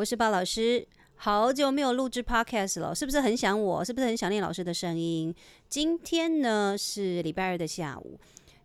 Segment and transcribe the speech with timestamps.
[0.00, 3.84] 我是鲍老师，好久没有录制 Podcast 了，是不是很想我？
[3.84, 5.34] 是不是很想念老师的声音？
[5.68, 8.18] 今天呢是礼拜二的下午，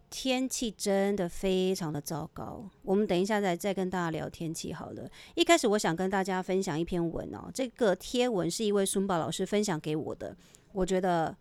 [0.09, 2.69] 天气真的非常的糟糕。
[2.83, 5.11] 我们等一下再再跟大家聊天气好了。
[5.35, 10.33] 一开始我想跟大家分享一篇文哦，这个贴文是一位孙宝老师分享给我的，
[10.71, 11.35] 我觉得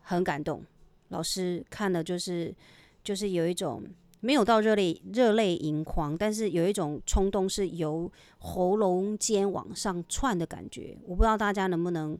[0.00, 0.62] 很感动。
[1.08, 2.54] 老师看了就是
[3.02, 3.82] 就是有一种。
[4.20, 10.96] 没有到热泪热泪盈眶，但是有一种冲动是由喉咙间往上窜的感觉。
[11.04, 12.18] 我不知道大家能不能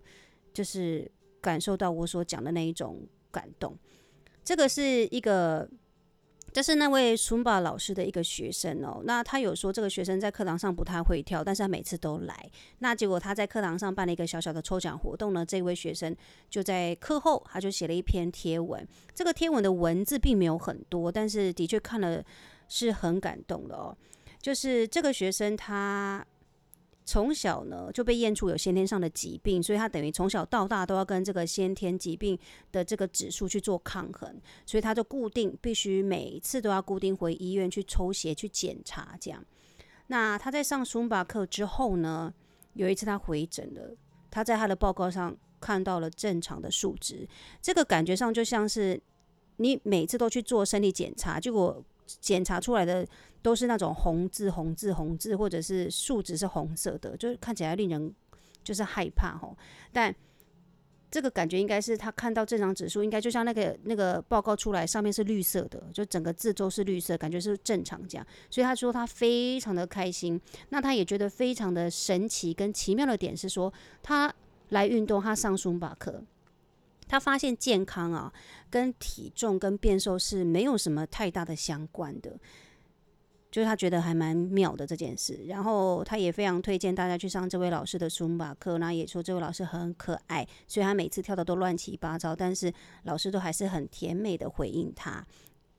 [0.52, 1.10] 就是
[1.40, 3.76] 感受到我所讲的那一种感动。
[4.44, 5.68] 这个是一个。
[6.52, 12.50] 这是那位孙巴老师的一个学生哦，那他有说这个学生在课堂上不太会跳，但是他每次都来。
[12.78, 16.14] 那结果他在课堂上办了一个小小的抽奖活动呢，这位学生
[16.48, 18.86] 就在课后他就写了一篇贴文。
[19.14, 22.22] 这个贴文的文字并没有很多，但是的确看了
[22.68, 23.96] 是很感动的哦。
[24.40, 26.26] 就是这个学生他。
[27.10, 32.38] 从小呢就被验出有先天上的疾病，所以他等于从小到大都要跟这个先天疾病
[32.70, 39.44] 的这个指数去做抗衡，所以他就固定必须每一次都要固定回医院去抽血去检查这样。
[40.06, 42.32] 那他在上松巴课之后呢，
[42.74, 43.96] 有一次他回诊了，
[44.30, 47.28] 他在他的报告上看到了正常的数值，
[47.60, 49.02] 这个感觉上就像是
[49.56, 51.84] 你每次都去做身体检查，结果。
[52.20, 53.06] 检查出来的
[53.42, 58.14] 都是那种红字、红字、红字，或者是数值是红色的，就是看起来令人
[58.62, 59.56] 就是害怕吼。
[59.92, 60.14] 但
[61.10, 68.26] 这个感觉应该是他看到正常指数，应该就像那个那个报告出来上面是绿色的，就整个字都是绿色，感觉是正常这样。
[68.48, 73.72] 所以他说他非常的开心，那他也觉得非常的神奇跟奇妙的点是说，
[74.02, 74.32] 他
[74.68, 76.22] 来运动，他上书法课。
[77.10, 78.32] 他发现健康啊，
[78.70, 82.38] 跟体重跟变瘦是没有什么太大的相关的，
[83.50, 85.40] 就是他觉得还蛮妙的这件事。
[85.48, 92.72] 然后他也非常推荐大家去上这位老师的书法课，那也说这位老师很可爱，所以他每次跳的都乱七八糟，但是
[93.02, 95.26] 老师都还是很甜美的回应他。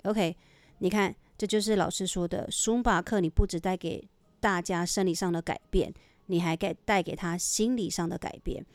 [0.04, 0.36] OK，
[0.80, 4.06] 你看，这就是老师说的书法课，你不只带给
[4.42, 5.94] 大家生理上的改变，
[6.26, 8.66] 你还给带给他心理上的改变。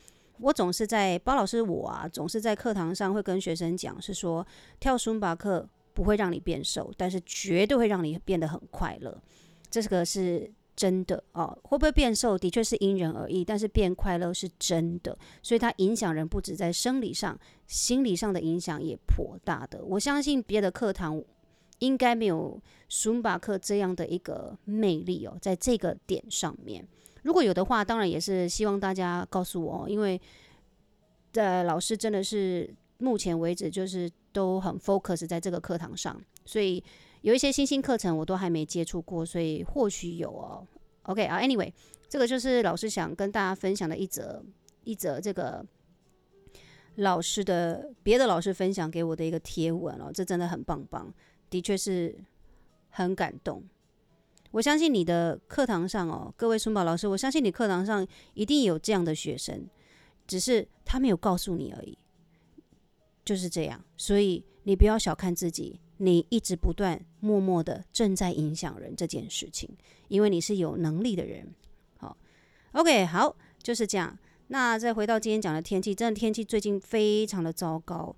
[0.40, 4.46] 我总是在包老师，我啊总是在课堂上会跟学生讲，是说
[4.78, 9.20] 跳孙巴克不会让你变瘦，但是绝对会让你变得很快乐，
[9.70, 11.58] 这个是真的哦。
[11.64, 19.82] 会不会变瘦，的确是因人而异，但是变快乐是真的，所以它影响人不止在生理上，心理上的影响也颇大的。
[19.84, 21.22] 我相信别的课堂
[21.78, 26.86] 应该没有孙巴克这样的一个魅力哦，在这个点上面。
[27.26, 30.20] 如果有的话，当然也是希望大家告诉我，因为
[31.32, 36.80] 的老师真的是目前为止就是都很 focus 在这个课堂上，所以
[37.22, 40.64] 有一些新兴课程我都还没接触过，所以或许有哦。
[41.02, 41.72] OK 啊，Anyway，
[42.08, 44.40] 这个就是老师想跟大家分享的一则
[44.84, 45.66] 一则这个
[46.94, 51.12] 老师的别的老师分享给我的一个贴文哦，这真的很棒棒，
[51.50, 52.16] 的确是
[52.90, 53.64] 很感动。
[54.56, 59.68] 我相信你的课堂上哦，各位孙宝老师，我相信你课堂上一定有这样的学生，
[60.26, 61.98] 只是他没有告诉你而已，
[63.22, 63.84] 就是这样。
[63.98, 69.68] 所以你不要小看自己，你一直不断默默的正在影响人这件事情，
[70.08, 71.54] 因为你是有能力的人。
[71.98, 72.16] 好
[72.72, 74.18] ，OK，好，就是这样。
[74.46, 78.16] 那再回到今天讲的天气，真的天气最近非常的糟糕，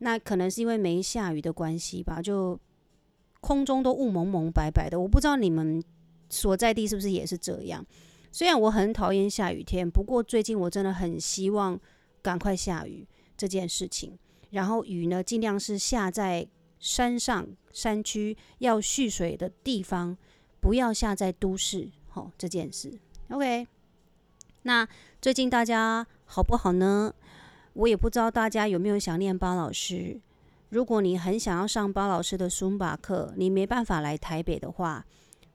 [0.00, 2.60] 那可能是因为没下雨的关系吧，就。
[3.40, 5.82] 空中都雾蒙蒙白白的，我不知道你们
[6.28, 7.84] 所在地是不是也是这样。
[8.30, 11.78] 虽然我很讨厌下雨天，不过最近我真的很希望
[12.20, 13.06] 赶快下雨
[13.36, 14.18] 这件事情。
[14.50, 16.46] 然后雨呢，尽量是下在
[16.78, 20.16] 山上山区要蓄水的地方，
[20.60, 21.90] 不要下在都市。
[22.08, 22.98] 好、哦，这件事。
[23.28, 23.66] OK，
[24.62, 24.88] 那
[25.20, 27.14] 最近大家好不好呢？
[27.74, 30.20] 我也不知道大家有没有想念巴老师。
[30.70, 35.04] 如果你很想要上巴老师的书法课，你没办法来台北的话，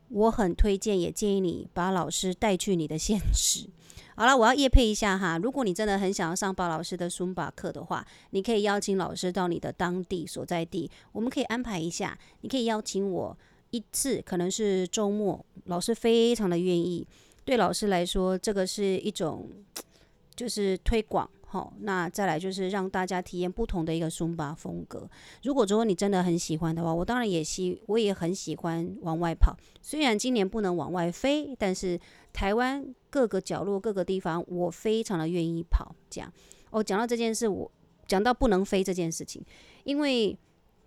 [0.10, 3.70] 我很推荐，也建议你把老师带去你的现实。
[4.18, 5.38] 好了，我要夜配一下哈。
[5.38, 12.18] 如果你真的很想要上巴老师的书法课的话，你可以邀请老师到你的当地所在地，我们可以安排一下。
[12.42, 13.38] 你可以邀请我
[13.72, 17.08] 一次，可能是周末，老师非常的愿意。
[17.44, 19.50] 对老师来说，这个是一种
[20.36, 21.30] 就是推广。
[21.54, 25.08] 好，那再来就是让大家体验不同的一个书法风格。
[25.44, 29.56] 如果说你真的很喜欢的话，我当然也喜，我也很喜欢往外跑。
[29.80, 32.00] 虽然今年不能往外飞，但是
[32.34, 35.96] 台湾各个角落、各个地方，我非常的愿意跑。
[36.10, 36.34] 这样，
[36.72, 37.72] 哦，讲到这件事，我
[38.08, 39.40] 讲到不能飞这件事情，
[39.84, 40.36] 因为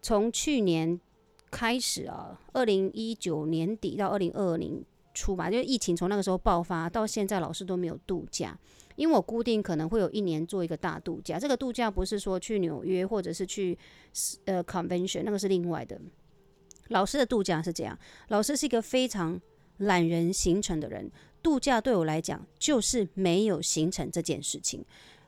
[0.03, 1.01] 从去年
[1.49, 4.85] 开始啊，二零一九年底到二零二零
[5.15, 8.59] 初吧，就疫情从那个时候爆发到现在，老师都没有度假，
[8.97, 11.39] 因为我固定可能会有一年做一个大度假。
[11.39, 13.79] 这个度假不是说去纽约或者是去
[14.47, 16.01] 呃 convention，那个是另外的。
[16.89, 17.99] 老师的度假是这样，
[18.29, 19.41] 老师是一个非常
[19.79, 21.11] 懒人行程的人，
[21.43, 24.85] 度假对我来讲就是没有行程这件事情。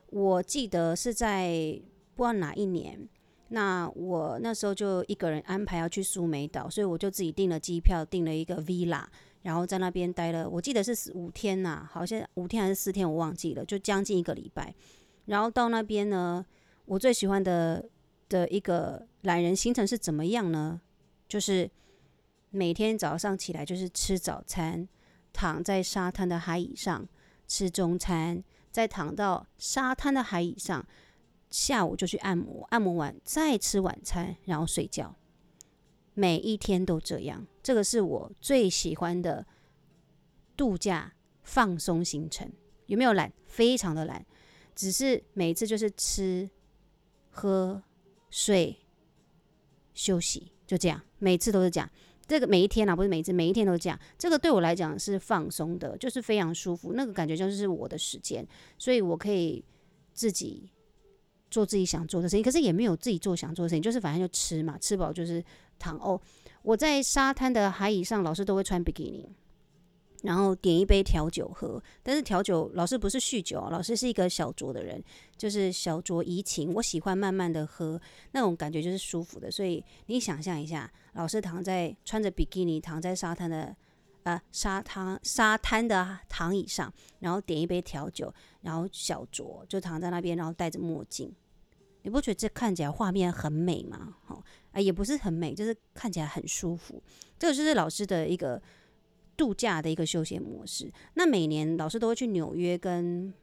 [0.07, 1.79] 我记得是在
[2.15, 3.07] 不知道哪一年，
[3.49, 9.03] 那我那时候就一个人安排要去苏梅岛，所以我就自己订了机票，订了一个 villa，
[9.41, 14.73] 然后在那边待了，我记得是五天呐、好像五天还是四天，我忘记了，就将近一个礼拜。
[15.25, 16.45] 然后到那边呢，
[16.85, 17.87] 我最喜欢的
[18.27, 20.81] 的一个懒人行程是怎么样呢？
[21.27, 21.69] 就是
[22.49, 24.87] 每天早上起来就是吃早餐，
[25.31, 27.07] 躺在沙滩的海椅上
[27.47, 28.43] 吃中餐。
[28.71, 30.85] 再躺到沙滩的海椅上，
[31.49, 35.15] 下午就去按摩，按摩完再吃晚餐，然后睡觉。
[36.19, 39.47] 每一天都这样，这个是我最喜欢的
[40.57, 41.13] 度假
[41.43, 42.51] 放松行程。
[42.87, 43.31] 有没有懒？
[43.45, 44.25] 非常的懒，
[44.75, 46.49] 只是每次就是吃、
[47.29, 47.81] 喝、
[48.29, 48.75] 睡、
[49.93, 51.89] 休息，就这样，每次都是这样。
[52.27, 53.97] 这个每一天啊，不是每一次，每一天都这样。
[54.17, 56.91] 这个对我来讲是放松的，就是非常舒服。
[56.91, 58.45] 那个感觉就是我的时间，
[58.77, 59.63] 所以我可以
[60.13, 60.69] 自己
[61.49, 62.43] 做自己想做的事情。
[62.43, 65.41] 可是也没有自己做想做的事情，就是反正就吃嘛，吃饱就是
[65.79, 66.19] 躺哦。
[66.61, 69.27] 我在沙滩的海椅上，老师都会穿比基尼。
[70.23, 75.01] 然后点一杯调酒喝，但是调酒老师不是酗酒，老师是一个小酌的人，
[75.37, 76.73] 就是小酌怡情。
[76.73, 77.97] 我喜欢慢慢的喝，
[78.33, 79.49] 那种感觉就是舒服的。
[79.49, 83.73] 所以你想象一下，老师躺在穿着比基尼躺在沙滩的
[84.23, 91.33] 呃沙滩沙滩的躺椅上，然后点一杯调酒，然后小酌就躺在那边，然后戴着墨镜，
[92.09, 94.15] 你不觉得这看起来画面很美吗？
[94.27, 97.01] 哦，啊也不是很美，就是看起来很舒服。
[97.37, 98.61] 这个就是老师的一个。
[99.39, 100.91] 度假的一个休闲模式。
[101.13, 103.33] 那每年老师都会去纽约跟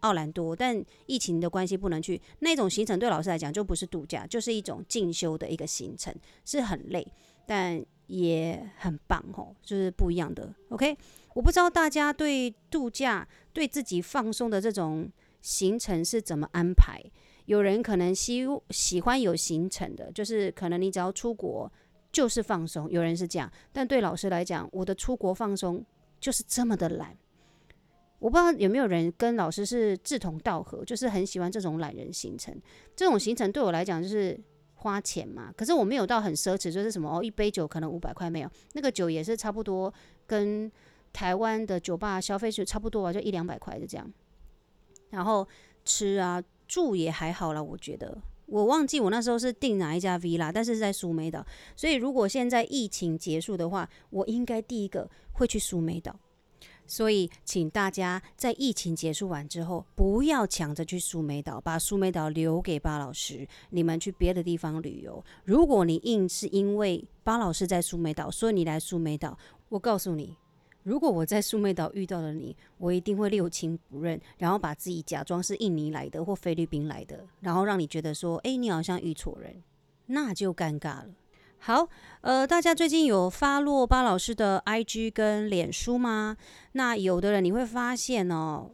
[0.00, 2.20] 奥兰多，但疫情的关系不能去。
[2.40, 6.12] 那种行程对老师来讲就不是度假，就是一种进修的一个行程，
[6.44, 7.06] 是很累，
[7.46, 10.52] 但也很棒哦，就是不一样的。
[10.70, 10.98] OK，
[11.34, 15.08] 我不知道大家对度假、对自己放松的这种
[15.40, 17.00] 行程是怎么安排。
[17.46, 21.70] 有人可能喜喜欢有行程的，就是可能你只要出国。
[22.14, 25.84] 就是放松，有人是这样，但对老师来讲，我的出国放松
[26.20, 27.18] 就是这么的懒。
[28.20, 32.56] 我不知道有没有人跟老师是志同道合，就是很喜欢这种懒人行程。
[32.94, 34.40] 这种行程对我来讲就是
[34.76, 39.92] 花钱嘛，可是我没有到很奢侈，就是什么哦，一杯酒可能五百块没有，那个酒也是差不多
[40.24, 40.70] 跟
[41.12, 44.08] 台湾的酒吧消费是差不多啊，就一两百块的这样。
[45.10, 45.44] 然后
[45.84, 48.16] 吃啊住也还好啦，我觉得。
[48.46, 51.44] 我忘记我那时候是订哪一家 villa，但是是在苏梅岛。
[51.74, 56.14] 所以如果现在疫情结束的话，我应该第一个会去苏梅岛。
[56.86, 65.24] 所以请大家在疫情结束完之后，不要抢着去苏梅岛，把苏梅岛留给巴老师，你们去别的地方旅游。
[65.44, 69.38] 如果你硬是因为巴老师在苏梅岛，所以你来苏梅岛，
[69.70, 70.36] 我告诉你。
[70.84, 79.62] 如果我在素昧岛遇到了你，我一定会六亲不认，然后把自己假装是印尼来的或菲律宾来的，然后让你觉得说，哎，你好像遇错人，
[80.06, 81.06] 那就尴尬了。
[81.58, 81.88] 好，
[82.20, 86.36] 呃，大家最近有发落巴老师的 IG 跟脸书吗？
[86.72, 88.70] 那有的人你会发现哦，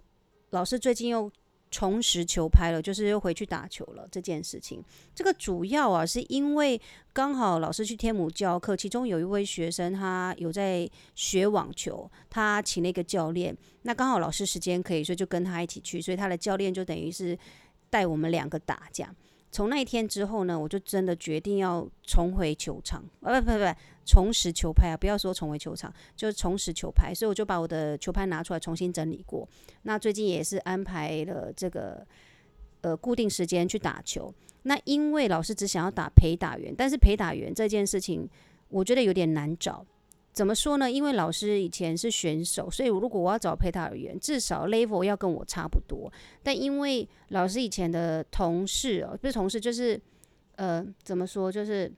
[0.51, 1.31] 老师最近又。
[1.71, 4.83] 重拾球拍了，就是又回去打球了这件事情。
[5.15, 6.81] 这个主要啊，是因为
[7.13, 13.57] 刚好老师去天母教课，其中有一位学生他有在学网球，他请了一个教练。
[13.83, 16.01] 那刚好老师时间可以，所以就跟他一起去。
[16.01, 17.39] 所以他的教练就等于是
[17.89, 19.15] 带我们两个打这样。
[19.53, 23.75] 从那一天之后呢，我就真的决定要重回球场，啊不不不，
[24.11, 24.97] 重拾球拍啊！
[24.97, 27.15] 不要说重回球场，就是重拾球拍。
[27.15, 29.49] 所以我就把我的球拍拿出来重新整理过。
[29.83, 32.05] 那最近也是安排了这个
[32.81, 34.35] 呃固定时间去打球。
[34.65, 38.29] 那因为老师只想要打陪打员，但是陪打员这件事情
[38.69, 39.87] 我觉得有点难找。
[40.33, 40.91] 怎么说呢？
[40.91, 46.11] 因为老师以前是选手，所以如果我要找陪打员，至少 level 要跟我差不多。
[46.43, 50.01] 但因为老师以前的同事哦，不是同事，就是
[50.57, 51.93] 呃，怎么说，就是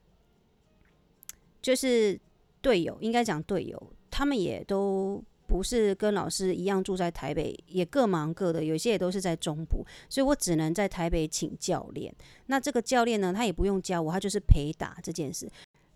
[1.63, 2.21] 就是
[2.61, 12.15] 队友，应该讲队友，他们也都不是跟老师一样住在台北，也各忙各的，有些也都是在中部，所以我只能在台北请教练。
[12.47, 15.49] 那这个教练呢，他也不用教我，他就是陪打这件事。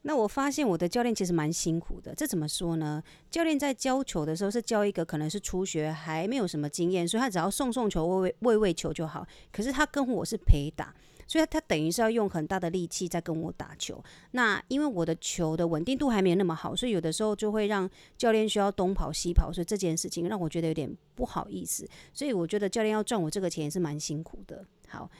[0.02, 3.02] 那我发现我的教练其实蛮辛苦的，这怎么说呢？
[3.28, 9.26] 教练在教球的时候是教一个可能是初学还没有什么经验，所以他只要送送球、喂喂喂喂球就好。
[9.50, 10.94] 可是他跟我是陪打，
[11.26, 14.02] 所以他等于是要用很大的力气在跟我打球。
[14.32, 21.88] 那因为我的球的稳定度还没有那么好，所以有的时候就会让教练需要东跑西跑，所以这件事情让我觉得有点不好意思。
[22.12, 24.64] 所以我觉得教练要赚我这个钱也是蛮辛苦的。
[24.88, 25.10] 好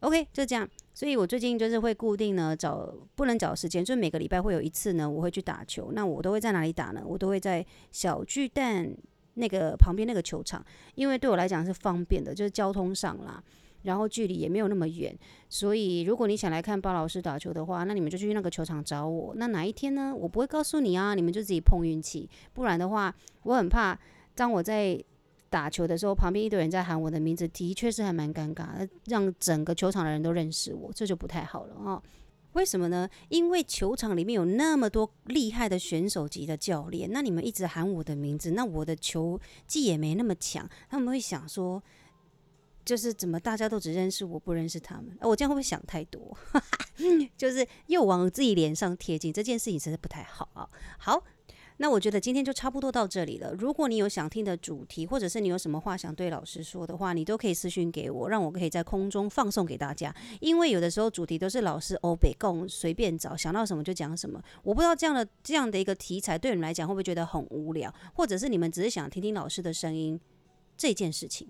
[0.00, 0.68] ，OK，就这样。
[0.94, 5.90] 所以我最近就是会固定呢找不能找时间，就每个礼拜会有一次呢，我会去打球。
[5.92, 7.02] 那我都会在哪里打呢？
[7.04, 8.94] 我都会在小巨蛋。
[9.34, 10.62] 那个旁边那个球场，
[10.96, 13.42] 因为对我来讲是方便的，就是交通上啦，
[13.82, 15.16] 然后距离也没有那么远，
[15.48, 19.32] 所以如果你想来看包老师打球的话，那你们就去那个球场找我。
[19.36, 20.14] 那哪一天呢？
[20.14, 22.28] 我不会告诉你啊，你们就自己碰运气。
[22.52, 23.98] 不然的话，我很怕
[24.34, 25.02] 当我在
[25.48, 32.02] 打球的时候，旁边一堆人在喊我的名字，的确是还蛮尴尬，让整个球场的人都认识我，这就不太好了哦。
[32.54, 33.08] 为什么呢？
[33.28, 41.80] 因为球场里面有那么多厉害的选手级的教练，那你们一直喊我的名字，那我的球技也没那么强，他们会想说，
[42.84, 45.16] 就是怎么大家都只认识我，不认识他们？
[45.20, 46.36] 我这样会不会想太多？
[47.36, 50.68] 就是又往自己脸上贴金，这件事情真的不太好啊。
[50.98, 51.22] 好。
[51.82, 53.54] 那我觉得今天就差不多到这里了。
[53.54, 60.14] 如果你有想听的主题，或者是你有什么话想对老师说的话，你都可以私讯给我，让我可以在空中放送给大家。
[60.42, 64.38] 因为有的时候主题都是老师欧北共随便找，想到什么就讲什么。
[64.62, 70.20] 我不知道这样的这样的一个题材对你们来讲会不会觉得很无聊，或者是你们只是想听听老师的声音
[70.76, 71.48] 这件事情。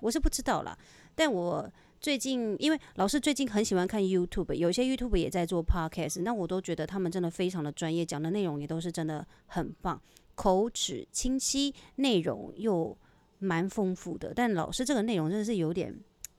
[0.00, 0.76] 我是不知道啦，
[1.14, 1.70] 但我。
[2.00, 10.00] 最近，因为老师最近很喜欢看 YouTube，有些 YouTube 也在做 Podcast，那我都觉得他们真的非常的专业，讲的内容也都是真的很棒，
[10.36, 12.96] 口齿清晰，内容又
[13.40, 14.32] 蛮丰富的。
[14.32, 15.92] 但老师这个内容真的是有点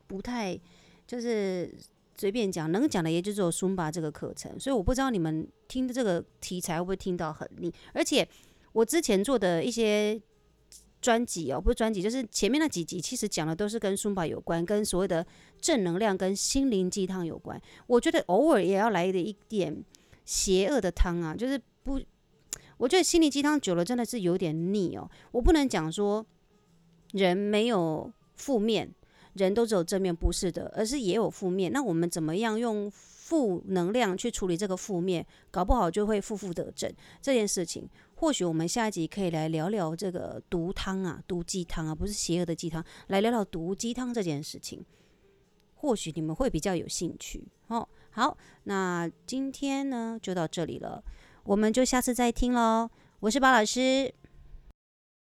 [0.08, 0.58] 不太，
[1.06, 1.70] 就是
[2.18, 7.70] 随便讲，能讲的也就只有 Sumba 这个课程，所以我不知道你们听的这个题材会不会听到很腻。
[7.92, 8.26] 而且
[8.72, 10.18] 我之前做的一些。
[11.02, 15.26] 专辑哦，不是专辑，就是前面那几集，其实讲的都是跟 Zumba 有关，跟所谓的
[15.62, 17.60] 正能量、跟心灵鸡汤有关。
[17.88, 19.84] 我觉得偶尔也要来的一点
[20.26, 22.02] 邪恶的汤啊，就是不，
[22.78, 25.10] 我觉得心灵鸡汤久了真的是有点腻哦。
[25.32, 26.26] 我不能讲说
[27.14, 28.94] 人没有负面，
[29.34, 31.72] 人都只有正面，不是的，而是也有负面。
[31.72, 36.92] 那我们怎么样用负能量去处理这个负面，搞不好就会负负得正
[37.22, 37.88] 这件事情。
[38.20, 44.84] 或许我们下一集可以来聊聊这个毒汤啊，毒鸡汤啊，不是邪恶的鸡汤，来聊聊毒鸡汤这件事情。
[45.76, 47.88] 或许你们会比较有兴趣哦。
[48.12, 51.02] 好，那今天呢就到这里了，
[51.46, 52.90] 我们就下次再听喽。
[53.22, 54.14] 我是包老师。